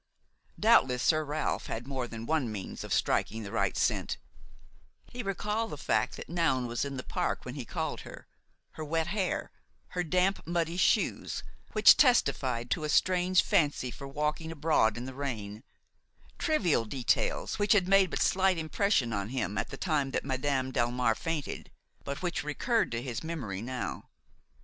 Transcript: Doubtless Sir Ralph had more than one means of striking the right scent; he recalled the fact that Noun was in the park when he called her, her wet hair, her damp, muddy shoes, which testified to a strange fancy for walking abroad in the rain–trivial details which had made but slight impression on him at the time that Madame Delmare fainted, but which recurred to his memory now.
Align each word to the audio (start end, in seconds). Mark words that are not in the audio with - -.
Doubtless 0.59 1.03
Sir 1.03 1.23
Ralph 1.23 1.67
had 1.67 1.85
more 1.85 2.07
than 2.07 2.25
one 2.25 2.51
means 2.51 2.83
of 2.83 2.91
striking 2.91 3.43
the 3.43 3.51
right 3.51 3.77
scent; 3.77 4.17
he 5.11 5.21
recalled 5.21 5.69
the 5.69 5.77
fact 5.77 6.15
that 6.15 6.27
Noun 6.27 6.65
was 6.65 6.83
in 6.83 6.97
the 6.97 7.03
park 7.03 7.45
when 7.45 7.53
he 7.53 7.65
called 7.65 8.01
her, 8.01 8.27
her 8.71 8.83
wet 8.83 9.05
hair, 9.05 9.51
her 9.89 10.03
damp, 10.03 10.41
muddy 10.47 10.75
shoes, 10.77 11.43
which 11.73 11.97
testified 11.97 12.71
to 12.71 12.83
a 12.83 12.89
strange 12.89 13.43
fancy 13.43 13.91
for 13.91 14.07
walking 14.07 14.51
abroad 14.51 14.97
in 14.97 15.05
the 15.05 15.13
rain–trivial 15.13 16.85
details 16.85 17.59
which 17.59 17.73
had 17.73 17.87
made 17.87 18.09
but 18.09 18.23
slight 18.23 18.57
impression 18.57 19.13
on 19.13 19.29
him 19.29 19.55
at 19.55 19.69
the 19.69 19.77
time 19.77 20.09
that 20.09 20.25
Madame 20.25 20.73
Delmare 20.73 21.13
fainted, 21.15 21.69
but 22.03 22.23
which 22.23 22.43
recurred 22.43 22.91
to 22.91 23.03
his 23.03 23.23
memory 23.23 23.61
now. 23.61 24.09